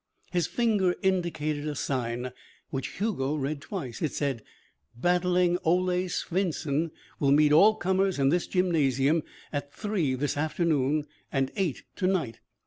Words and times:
His 0.31 0.47
finger 0.47 0.95
indicated 1.03 1.67
a 1.67 1.75
sign, 1.75 2.31
which 2.71 2.97
Hugo 2.97 3.35
read 3.35 3.61
twice. 3.61 4.01
It 4.01 4.11
said: 4.11 4.41
"Battling 4.97 5.59
Ole 5.63 6.07
Swenson 6.09 6.89
will 7.19 7.29
meet 7.29 7.53
all 7.53 7.75
comers 7.75 8.17
in 8.17 8.29
this 8.29 8.47
gymnasium 8.47 9.21
at 9.53 9.71
three 9.71 10.15
this 10.15 10.37
afternoon 10.37 11.05
and 11.31 11.51
eight 11.55 11.83
to 11.97 12.07
night. 12.07 12.39